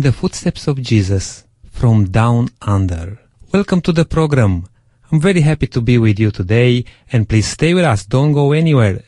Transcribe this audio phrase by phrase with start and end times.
[0.00, 3.18] in the footsteps of Jesus from down under.
[3.52, 4.64] Welcome to the program.
[5.12, 8.06] I'm very happy to be with you today and please stay with us.
[8.06, 9.02] Don't go anywhere.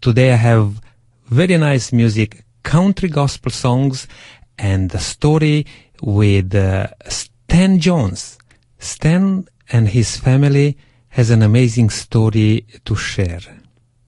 [0.00, 0.80] Today I have
[1.26, 4.08] very nice music, country gospel songs
[4.56, 5.66] and a story
[6.00, 8.38] with uh, Stan Jones.
[8.78, 10.78] Stan and his family
[11.10, 13.42] has an amazing story to share.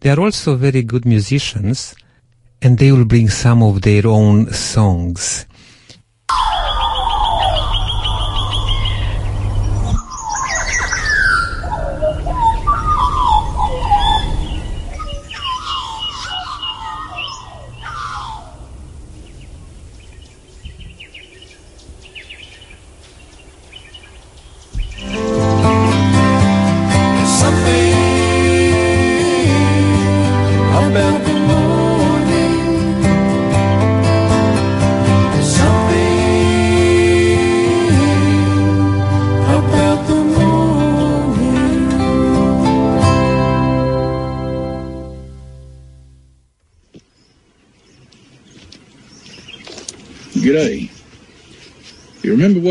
[0.01, 1.95] They are also very good musicians
[2.63, 5.47] and they will bring some of their own songs.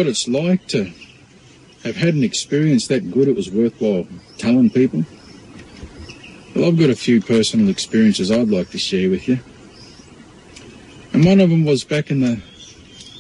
[0.02, 0.92] What it's like to
[1.84, 4.08] have had an experience that good it was worthwhile
[4.40, 5.06] telling people?
[6.56, 9.38] Well, I've got a few personal experiences I'd like to share with you.
[11.14, 12.42] And one of them was back in the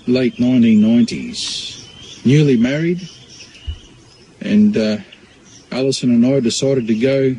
[0.08, 2.26] late 1990s.
[2.26, 3.08] Newly married,
[4.42, 4.98] and uh,
[5.72, 7.36] Alison and I decided to go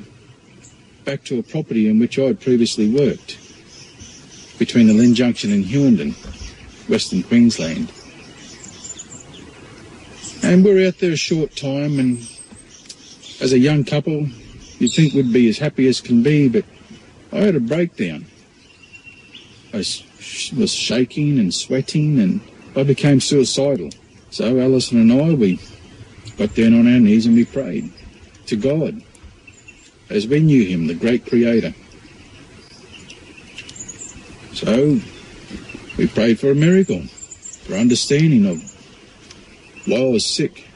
[1.05, 3.39] back to a property in which I had previously worked
[4.61, 6.15] between the Lynd Junction and Hughenden.
[6.89, 7.93] Western Queensland.
[10.53, 12.19] And we were out there a short time, and
[13.41, 14.27] as a young couple,
[14.78, 16.67] you'd think we'd be as happy as can be, but
[17.33, 18.27] I had a breakdown.
[19.72, 22.43] I was shaking and sweating, and
[22.77, 23.88] I became suicidal.
[24.28, 25.59] So Alison and I, we
[26.37, 27.91] got down on our knees and we prayed
[28.44, 29.03] to God
[30.10, 31.72] as we knew Him, the great Creator.
[34.53, 35.00] So
[35.97, 38.72] we prayed for a miracle, for understanding of
[39.87, 40.69] I was sick.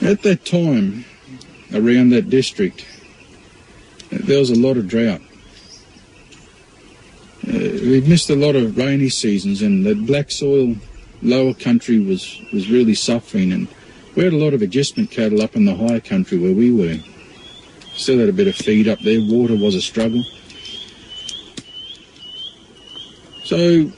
[0.00, 1.04] At that time,
[1.74, 2.86] around that district,
[4.10, 5.20] there was a lot of drought.
[7.46, 10.76] Uh, we'd missed a lot of rainy seasons, and the black soil
[11.22, 13.52] lower country was, was really suffering.
[13.52, 13.68] And
[14.14, 16.96] we had a lot of agistment cattle up in the higher country where we were.
[17.94, 19.20] Still had a bit of feed up there.
[19.20, 20.24] Water was a struggle.
[23.44, 23.90] So,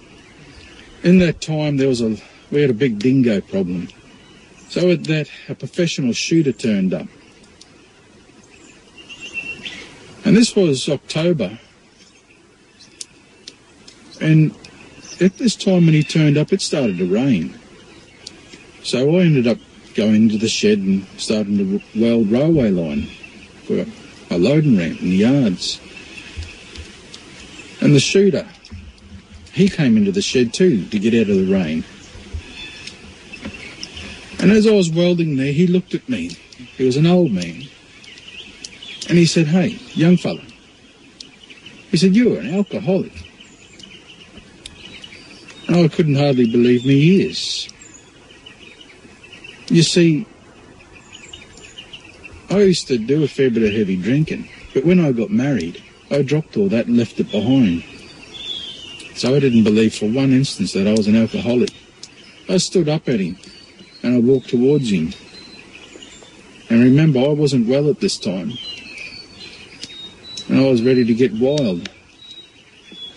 [1.03, 2.17] in that time, there was a
[2.51, 3.89] we had a big dingo problem.
[4.69, 7.07] So at that, a professional shooter turned up,
[10.25, 11.59] and this was October.
[14.21, 14.55] And
[15.21, 17.59] at this time when he turned up, it started to rain.
[18.83, 19.59] So I ended up
[19.95, 23.03] going to the shed and starting to weld railway line
[23.65, 23.87] for
[24.31, 25.81] a loading ramp in the yards.
[27.81, 28.47] And the shooter,
[29.53, 31.85] he came into the shed too to get out of the rain.
[34.41, 36.31] And as I was welding there, he looked at me.
[36.77, 37.65] He was an old man.
[39.09, 40.43] And he said, Hey, young fella.
[41.91, 43.13] He said, You're an alcoholic.
[45.67, 47.69] And I couldn't hardly believe me ears.
[49.69, 50.27] You see,
[52.51, 55.83] I used to do a fair bit of heavy drinking, but when I got married,
[56.11, 57.85] I dropped all that and left it behind.
[59.21, 61.69] So I didn't believe for one instant that I was an alcoholic.
[62.49, 63.37] I stood up at him
[64.03, 65.13] and I walked towards him.
[66.71, 68.53] And remember, I wasn't well at this time.
[70.49, 71.91] And I was ready to get wild.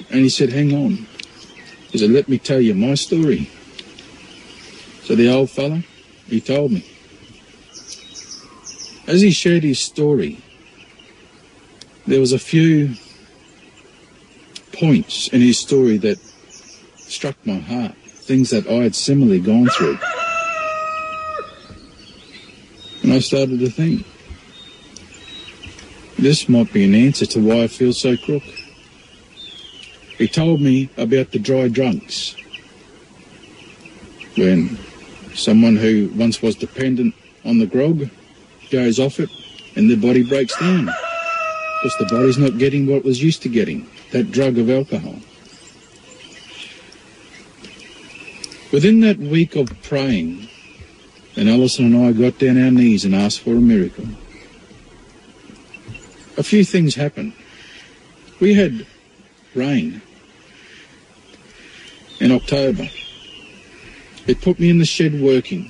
[0.09, 1.07] And he said, Hang on.
[1.91, 3.49] He said, Let me tell you my story.
[5.03, 5.83] So the old fella,
[6.27, 6.85] he told me.
[9.07, 10.43] As he shared his story,
[12.05, 12.95] there was a few
[14.73, 16.17] points in his story that
[16.97, 19.97] struck my heart, things that I had similarly gone through.
[23.03, 24.05] And I started to think,
[26.17, 28.43] this might be an answer to why I feel so crook.
[30.17, 32.35] He told me about the dry drunks.
[34.35, 34.79] When
[35.35, 37.13] someone who once was dependent
[37.45, 38.09] on the grog
[38.71, 39.29] goes off it
[39.75, 40.89] and their body breaks down
[41.83, 45.15] because the body's not getting what it was used to getting, that drug of alcohol.
[48.71, 50.47] Within that week of praying,
[51.35, 54.05] and Alison and I got down our knees and asked for a miracle.
[56.37, 57.33] A few things happened.
[58.39, 58.87] We had
[59.53, 60.01] rain.
[62.21, 62.87] in October.
[64.25, 65.69] It put me in the shed working.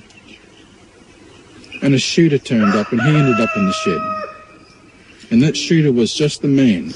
[1.82, 4.23] And a shooter turned up and he ended up in the shed.
[5.34, 6.94] And that shooter was just the man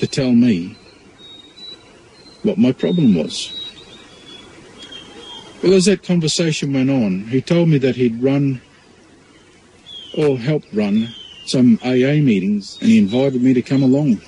[0.00, 0.76] to tell me
[2.42, 3.52] what my problem was.
[5.62, 8.60] Well, as that conversation went on, he told me that he'd run
[10.18, 14.20] or helped run some AA meetings and he invited me to come along.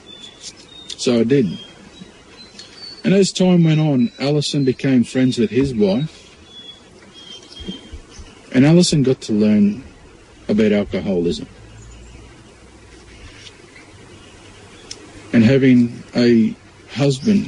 [0.96, 1.46] So I did.
[3.02, 6.14] And as time went on, Alison became friends with his wife.
[8.54, 9.82] And Alison got to learn
[10.48, 11.48] about alcoholism.
[15.48, 16.54] Having a
[16.90, 17.46] husband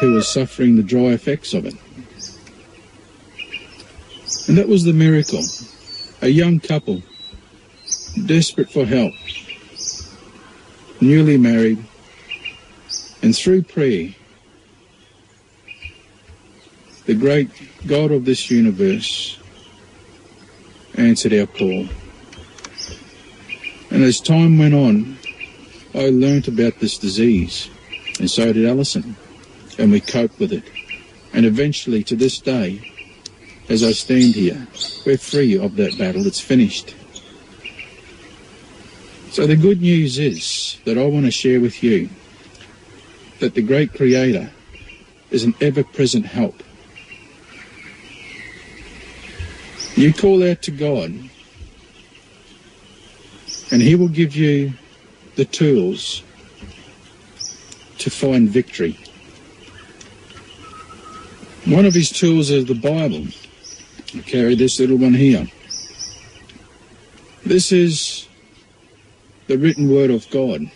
[0.00, 1.74] who was suffering the dry effects of it.
[4.48, 5.44] And that was the miracle.
[6.20, 7.00] A young couple,
[8.26, 9.12] desperate for help,
[11.00, 11.78] newly married,
[13.22, 14.12] and through prayer,
[17.06, 17.50] the great
[17.86, 19.38] God of this universe
[20.96, 21.86] answered our call.
[23.92, 25.18] And as time went on,
[25.94, 27.68] I learnt about this disease,
[28.18, 29.14] and so did Alison,
[29.78, 30.64] and we coped with it.
[31.34, 32.92] And eventually, to this day,
[33.68, 34.66] as I stand here,
[35.04, 36.26] we're free of that battle.
[36.26, 36.94] It's finished.
[39.30, 42.08] So the good news is that I want to share with you
[43.40, 44.50] that the great Creator
[45.30, 46.62] is an ever-present help.
[49.94, 51.12] You call out to God,
[53.70, 54.72] and He will give you
[55.36, 56.22] the tools
[57.98, 58.98] to find victory.
[61.66, 63.26] One of His tools is the Bible.
[64.14, 65.46] I carry this little one here.
[67.46, 68.28] This is
[69.46, 70.70] the written word of God.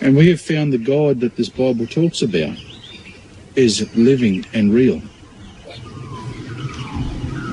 [0.00, 2.56] And we have found the God that this Bible talks about
[3.54, 5.00] is living and real.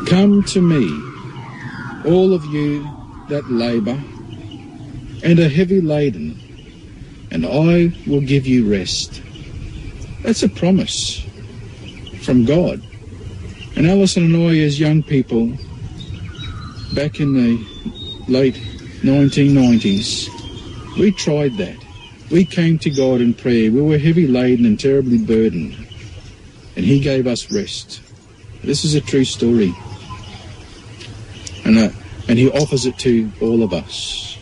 [0.07, 0.89] Come to me,
[2.09, 2.98] all of you
[3.29, 4.01] that labour
[5.23, 6.39] and are heavy laden,
[7.31, 9.21] and I will give you rest.
[10.23, 11.25] That's a promise
[12.23, 12.81] from God.
[13.75, 15.47] And Alison and I, as young people,
[16.93, 17.57] back in the
[18.27, 18.55] late
[19.01, 20.27] 1990s,
[20.97, 21.77] we tried that.
[22.31, 23.71] We came to God in prayer.
[23.71, 25.75] We were heavy laden and terribly burdened.
[26.75, 28.01] And He gave us rest.
[28.63, 29.73] This is a true story.
[31.65, 31.89] And, uh,
[32.29, 34.37] and He offers it to all of us.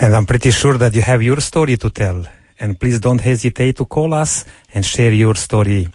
[0.00, 2.24] And I'm pretty sure that you have your story to tell.
[2.58, 4.44] And please don't hesitate to call us
[4.74, 5.88] and share your story.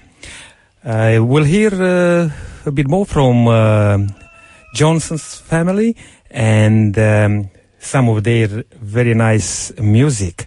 [0.84, 2.30] Uh, we'll hear uh,
[2.66, 3.98] a bit more from uh,
[4.76, 5.96] Johnson's family
[6.30, 7.50] and um,
[7.80, 10.46] some of their very nice music.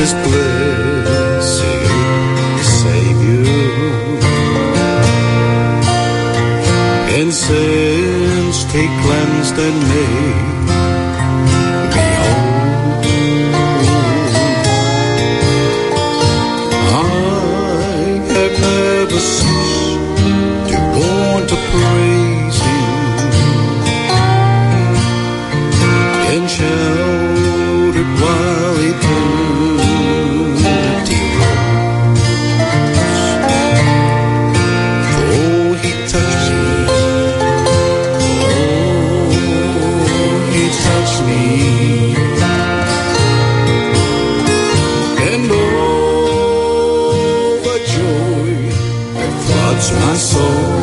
[0.00, 1.60] This blessed
[2.80, 3.44] Savior,
[7.18, 10.09] and sins take cleansed and made
[49.80, 50.79] floods my soul.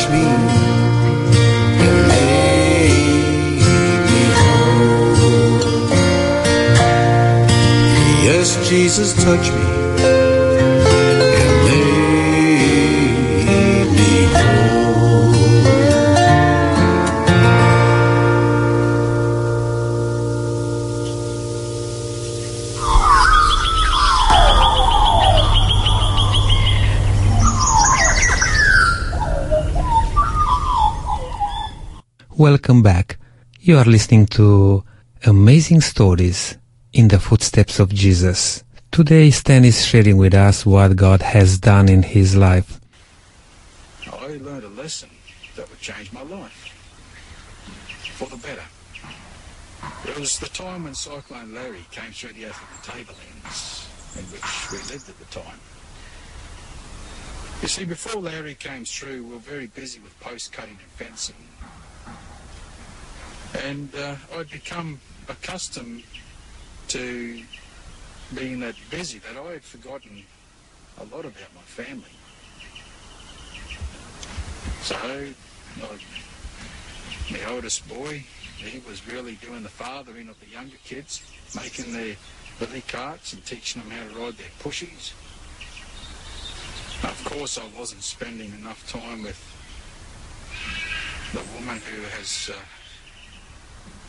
[0.00, 0.22] Touched me
[1.84, 3.60] and made
[4.06, 5.60] me whole.
[8.24, 9.79] Yes, Jesus touched me
[32.40, 33.18] Welcome back.
[33.60, 34.82] You are listening to
[35.26, 36.56] Amazing Stories
[36.94, 38.64] in the Footsteps of Jesus.
[38.90, 42.80] Today Stan is sharing with us what God has done in his life.
[44.10, 45.10] I learned a lesson
[45.54, 46.72] that would change my life
[48.16, 48.64] for the better.
[50.08, 54.78] It was the time when Cyclone Larry came through the Atherton Tablelands in which we
[54.90, 55.60] lived at the time.
[57.60, 61.36] You see, before Larry came through, we were very busy with post cutting and fencing.
[63.64, 66.02] And uh, I'd become accustomed
[66.88, 67.42] to
[68.34, 70.24] being that busy that I had forgotten
[70.98, 72.04] a lot about my family.
[74.82, 74.96] So,
[77.30, 78.24] my oldest boy,
[78.56, 81.22] he was really doing the fathering of the younger kids,
[81.54, 82.16] making their
[82.58, 85.12] billy carts and teaching them how to ride their pushies.
[87.02, 89.38] Of course, I wasn't spending enough time with
[91.32, 92.58] the woman who has uh,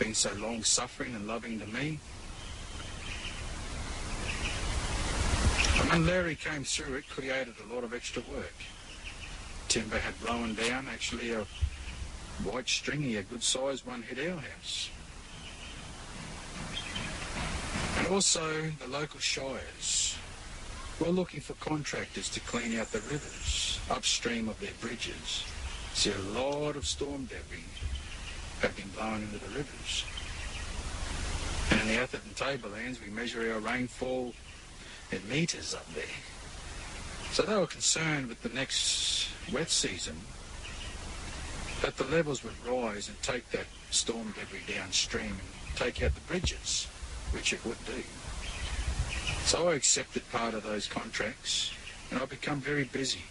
[0.01, 2.00] been so long suffering and loving to me.
[5.79, 8.55] And when Larry came through, it created a lot of extra work.
[9.67, 11.46] Timber had blown down, actually a
[12.43, 14.89] white stringy, a good sized one hit our house.
[18.00, 20.17] And also the local shires
[21.00, 25.43] were looking for contractors to clean out the rivers upstream of their bridges.
[25.93, 27.65] See, a lot of storm debris
[28.62, 30.06] had been blown into the rivers.
[31.72, 34.34] And in the Atherton Tablelands, we measure our rainfall
[35.12, 36.03] in metres up there.
[37.32, 40.18] So they were concerned with the next wet season
[41.82, 46.22] that the levels would rise and take that storm debris downstream and take out the
[46.22, 46.88] bridges,
[47.32, 48.03] which it would do.
[49.46, 51.72] So I accepted part of those contracts
[52.12, 53.22] and I become very busy.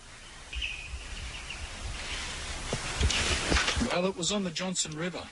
[3.90, 5.22] Well, it was on the Johnstone River.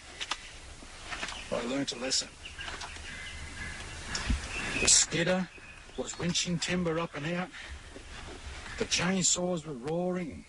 [1.52, 2.28] I learnt a lesson.
[4.80, 5.48] The skidder
[5.96, 7.48] was winching timber up and out.
[8.78, 10.44] The chainsaws were roaring.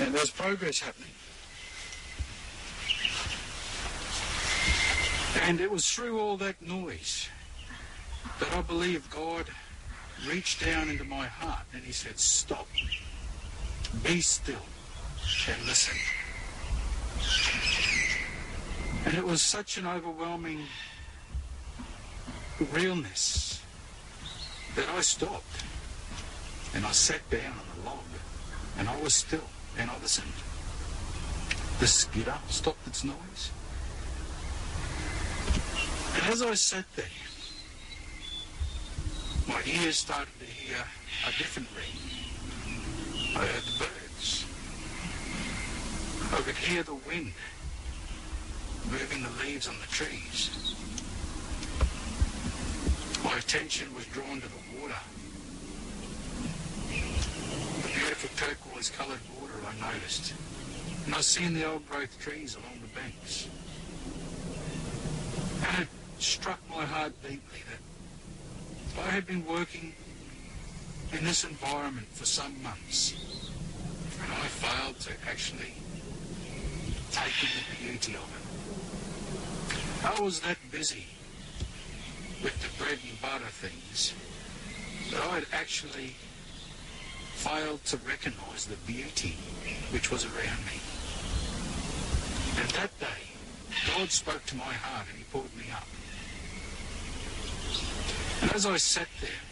[0.00, 1.10] And there was progress happening.
[5.42, 7.28] And it was through all that noise
[8.40, 9.46] that I believe God
[10.28, 12.66] reached down into my heart and He said, Stop,
[14.02, 14.66] be still,
[15.48, 15.96] and listen.
[19.04, 20.60] And it was such an overwhelming
[22.72, 23.62] realness
[24.74, 25.62] that I stopped
[26.74, 28.04] and I sat down on a log
[28.78, 30.32] and I was still and I listened.
[31.78, 33.50] The skidder stopped its noise.
[36.14, 37.04] And as I sat there,
[39.46, 40.84] my ears started to hear
[41.26, 42.16] a different ring.
[43.36, 44.46] I heard the birds.
[46.32, 47.32] I could hear the wind
[48.90, 50.74] moving the leaves on the trees.
[53.22, 54.98] My attention was drawn to the water.
[56.90, 60.34] The beautiful turquoise coloured water I noticed.
[61.04, 63.48] And I seeing the old growth trees along the banks.
[65.68, 69.92] And it struck my heart deeply that I had been working
[71.12, 73.14] in this environment for some months.
[74.20, 75.74] And I failed to actually
[77.16, 78.44] take in the beauty of it.
[80.04, 81.06] I was that busy
[82.42, 84.12] with the bread and butter things
[85.10, 86.14] that I had actually
[87.34, 89.36] failed to recognise the beauty
[89.92, 90.78] which was around me.
[92.60, 93.22] And that day,
[93.96, 95.88] God spoke to my heart and He pulled me up.
[98.42, 99.42] And as I sat there,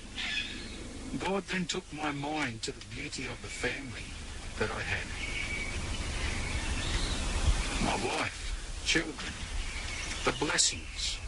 [1.19, 4.13] God then took my mind to the beauty of the family
[4.59, 5.34] that I had.
[7.95, 9.33] Oh, My wife, children,
[10.25, 11.19] the blessings.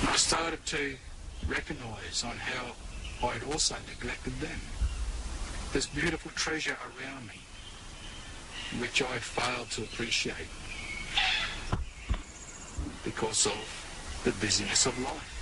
[0.00, 0.96] And I started to
[1.48, 2.72] recognise on how
[3.26, 4.60] I had also neglected them.
[5.72, 7.40] This beautiful treasure around me,
[8.80, 10.48] which I failed to appreciate
[13.04, 15.35] because of the busyness of life.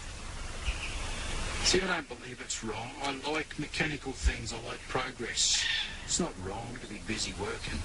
[1.64, 2.90] See, I don't believe it's wrong.
[3.02, 4.52] I like mechanical things.
[4.52, 5.64] I like progress.
[6.04, 7.80] It's not wrong to be busy working.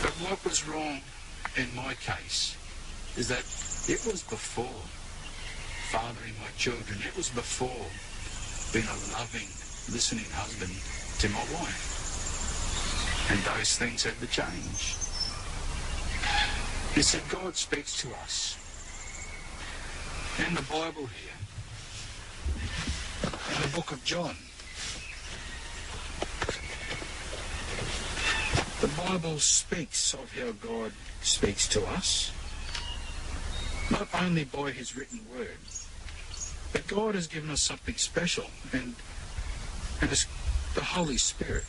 [0.00, 1.02] But what was wrong
[1.58, 2.56] in my case
[3.18, 3.44] is that
[3.92, 4.80] it was before
[5.90, 6.98] fathering my children.
[7.06, 7.84] It was before
[8.72, 9.52] being a loving,
[9.92, 10.72] listening husband
[11.20, 13.28] to my wife.
[13.30, 14.96] And those things had to change.
[16.96, 18.56] You see, God speaks to us
[20.38, 21.36] in the Bible here,
[23.54, 24.34] in the book of John.
[28.80, 32.32] The Bible speaks of how God speaks to us,
[33.90, 35.58] not only by his written word,
[36.72, 38.94] but God has given us something special, and,
[40.00, 40.26] and it's
[40.74, 41.64] the Holy Spirit.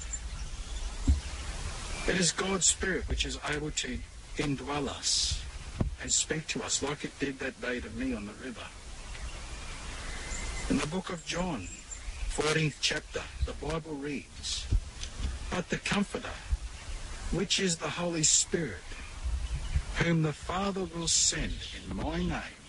[2.08, 4.00] It is God's Spirit which is able to
[4.38, 5.43] indwell us
[6.02, 8.66] and speak to us like it did that day to me on the river.
[10.70, 11.68] In the book of John,
[12.36, 14.66] 14th chapter, the Bible reads,
[15.50, 16.38] But the Comforter,
[17.32, 18.84] which is the Holy Spirit,
[19.98, 21.54] whom the Father will send
[21.88, 22.64] in my name,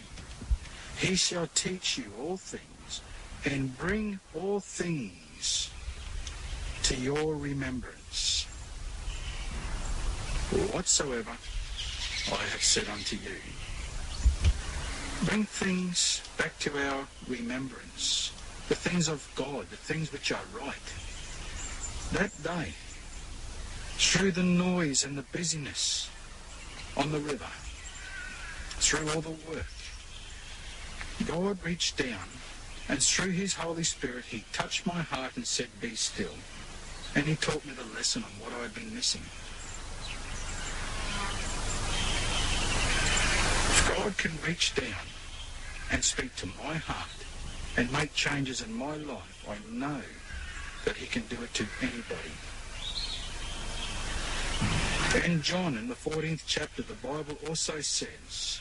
[0.98, 3.00] he shall teach you all things
[3.44, 5.70] and bring all things
[6.84, 8.44] to your remembrance.
[10.72, 11.36] Whatsoever
[12.32, 13.36] I have said unto you.
[15.24, 18.32] Bring things back to our remembrance.
[18.68, 20.74] The things of God, the things which are right.
[22.12, 22.74] That day,
[23.96, 26.10] through the noise and the busyness
[26.96, 27.50] on the river,
[28.78, 29.66] through all the work,
[31.26, 32.28] God reached down
[32.88, 36.34] and through his Holy Spirit he touched my heart and said, Be still.
[37.14, 39.22] And he taught me the lesson on what I had been missing.
[43.70, 45.06] If God can reach down
[45.90, 47.08] and speak to my heart
[47.78, 50.02] and make changes in my life, I know
[50.84, 52.36] that he can do it to anybody.
[55.24, 58.60] And John, in the 14th chapter, the Bible also says,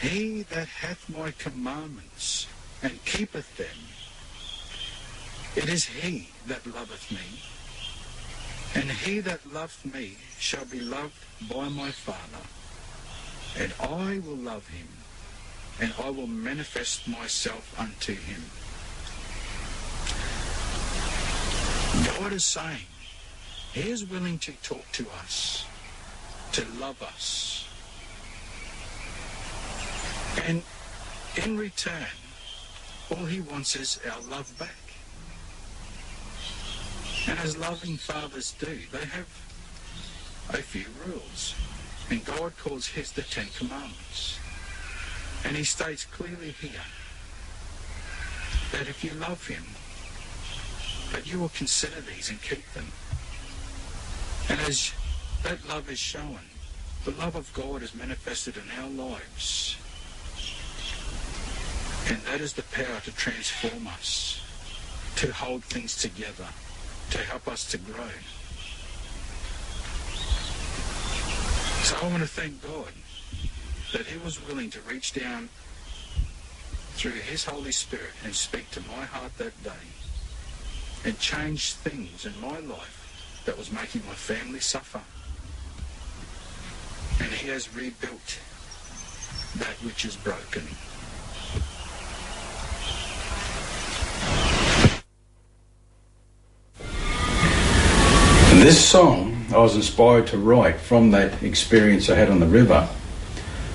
[0.00, 2.46] He that hath my commandments
[2.82, 3.66] and keepeth them,
[5.54, 7.42] it is he that loveth me.
[8.74, 12.46] And he that loveth me shall be loved by my Father.
[13.58, 14.88] And I will love him,
[15.80, 18.44] and I will manifest myself unto him.
[22.20, 22.86] God is saying,
[23.72, 25.64] He is willing to talk to us,
[26.52, 27.68] to love us.
[30.46, 30.62] And
[31.42, 32.06] in return,
[33.10, 34.76] all He wants is our love back.
[37.28, 39.28] And as loving fathers do, they have
[40.50, 41.54] a few rules.
[42.10, 44.38] And God calls His the Ten Commandments.
[45.44, 46.84] And He states clearly here
[48.72, 49.64] that if you love Him,
[51.12, 52.86] that you will consider these and keep them.
[54.48, 54.92] And as
[55.42, 56.40] that love is shown,
[57.04, 59.76] the love of God is manifested in our lives.
[62.08, 64.40] And that is the power to transform us,
[65.16, 66.48] to hold things together,
[67.10, 68.08] to help us to grow.
[71.88, 72.92] So I want to thank God
[73.94, 75.48] that He was willing to reach down
[76.92, 79.86] through His Holy Spirit and speak to my heart that day
[81.06, 85.00] and change things in my life that was making my family suffer.
[87.24, 88.38] And He has rebuilt
[89.56, 90.64] that which is broken.
[98.62, 102.86] This song I was inspired to write from that experience I had on the river.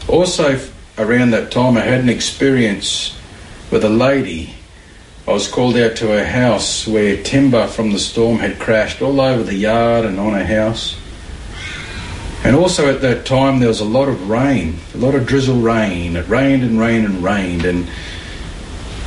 [0.07, 0.59] Also,
[0.99, 3.17] around that time, I had an experience
[3.71, 4.53] with a lady.
[5.27, 9.19] I was called out to her house where timber from the storm had crashed all
[9.19, 10.95] over the yard and on her house.
[12.43, 15.61] And also at that time, there was a lot of rain, a lot of drizzle
[15.61, 16.17] rain.
[16.17, 17.87] It rained and rained and rained, and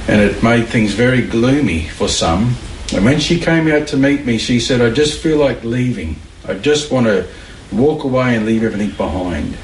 [0.09, 2.57] and it made things very gloomy for some.
[2.95, 6.17] And when she came out to meet me, she said, "I just feel like leaving.
[6.49, 7.27] I just want to
[7.73, 9.57] walk away and leave everything behind."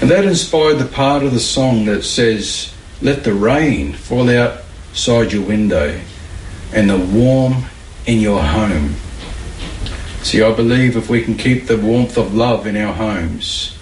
[0.00, 5.32] And that inspired the part of the song that says, Let the rain fall outside
[5.32, 5.98] your window
[6.74, 7.64] and the warm
[8.04, 8.96] in your home.
[10.22, 13.78] See, I believe if we can keep the warmth of love in our homes,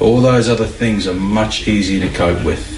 [0.00, 2.77] all those other things are much easier to cope with.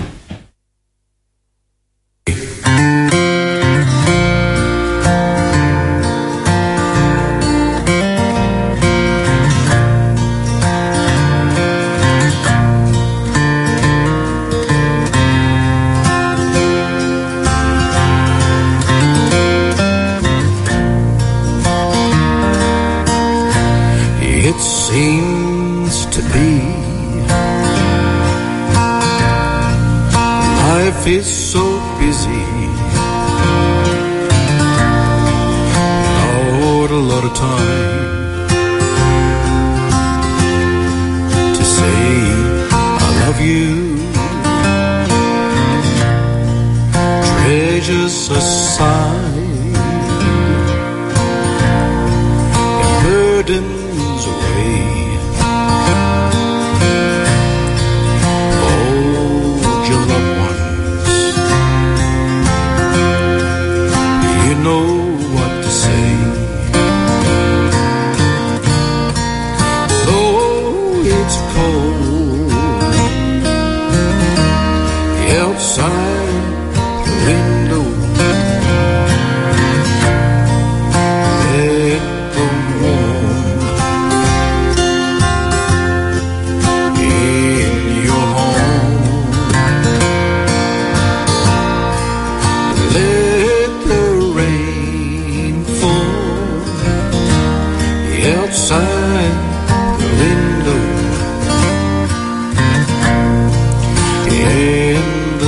[53.43, 55.00] Burdens away.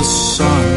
[0.03, 0.72] The sun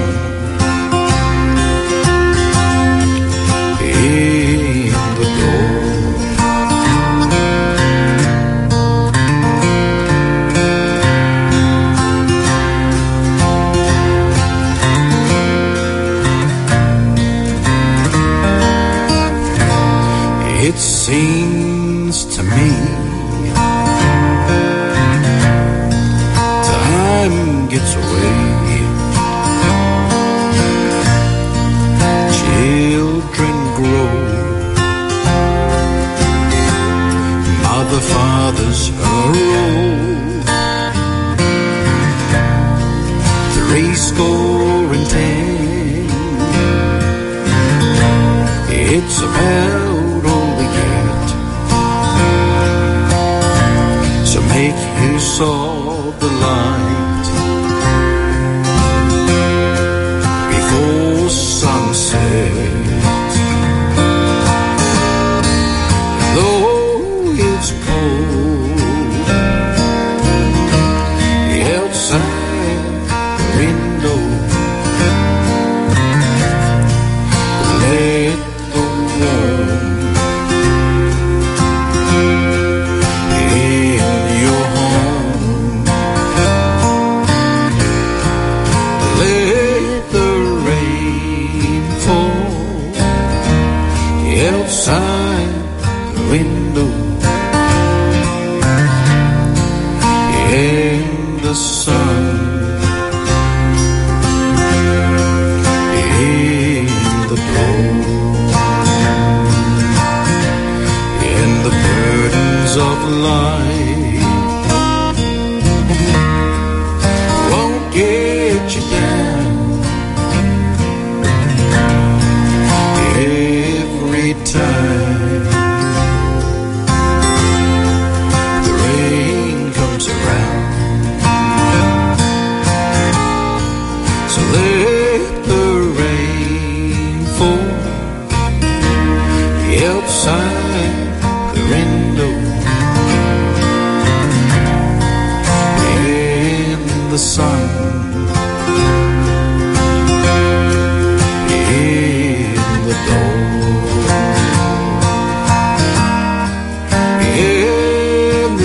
[54.56, 57.05] Make use of the light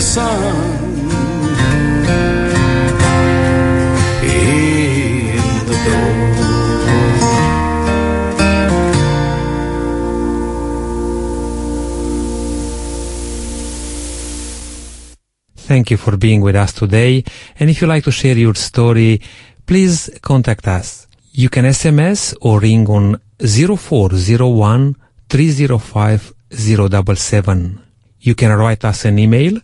[0.00, 0.56] the sun.
[15.56, 17.22] Thank you for being with us today.
[17.58, 19.20] And if you like to share your story,
[19.66, 21.06] please contact us.
[21.32, 24.96] You can SMS or ring on 0401
[25.28, 27.80] 305 077.
[28.20, 29.60] You can write us an email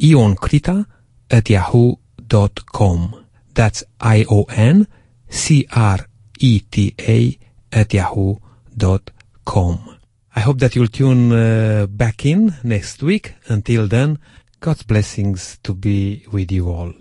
[0.00, 0.86] ioncreta
[1.30, 3.24] at yahoo.com.
[3.54, 4.86] That's I-O-N
[5.28, 7.18] C-R-E-T-A
[7.72, 8.38] at yahoo.com.
[10.34, 13.34] I hope that you'll tune uh, back in next week.
[13.48, 14.18] Until then,
[14.60, 16.92] God's blessings to be with you all.